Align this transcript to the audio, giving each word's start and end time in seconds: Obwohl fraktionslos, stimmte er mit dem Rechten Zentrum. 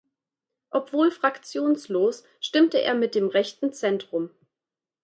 Obwohl 0.71 1.11
fraktionslos, 1.11 2.23
stimmte 2.39 2.81
er 2.81 2.95
mit 2.95 3.13
dem 3.13 3.27
Rechten 3.27 3.71
Zentrum. 3.71 4.31